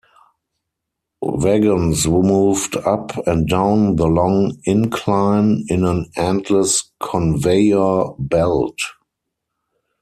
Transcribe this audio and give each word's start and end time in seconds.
Wagons 1.21 2.07
moved 2.07 2.75
up 2.75 3.15
and 3.27 3.47
down 3.47 3.97
the 3.97 4.07
long 4.07 4.57
incline 4.65 5.63
in 5.69 5.85
an 5.85 6.09
endless 6.15 6.89
conveyor 6.99 8.15
belt. 8.17 8.79